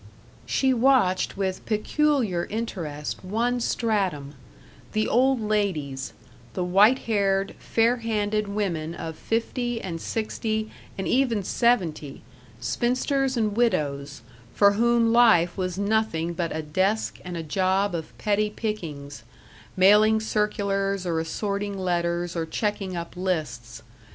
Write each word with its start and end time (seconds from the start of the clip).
She 0.47 0.73
watched 0.73 1.37
with 1.37 1.63
peculiar 1.67 2.45
interest 2.49 3.23
one 3.23 3.59
stratum: 3.59 4.33
the 4.93 5.07
old 5.07 5.39
ladies, 5.39 6.13
the 6.55 6.63
white 6.63 6.97
haired, 7.05 7.53
fair 7.59 7.97
handed 7.97 8.47
women 8.47 8.95
of 8.95 9.15
fifty 9.15 9.79
and 9.79 10.01
sixty 10.01 10.71
and 10.97 11.07
even 11.07 11.43
seventy, 11.43 12.23
spinsters 12.59 13.37
and 13.37 13.55
widows, 13.55 14.23
for 14.55 14.71
whom 14.71 15.13
life 15.13 15.55
was 15.55 15.77
nothing 15.77 16.33
but 16.33 16.51
a 16.51 16.63
desk 16.63 17.19
and 17.23 17.37
a 17.37 17.43
job 17.43 17.93
of 17.93 18.17
petty 18.17 18.49
pickings 18.49 19.21
mailing 19.77 20.19
circulars 20.19 21.05
or 21.05 21.19
assorting 21.19 21.77
letters 21.77 22.35
or 22.35 22.47
checking 22.47 22.97
up 22.97 23.15
lists. 23.15 23.83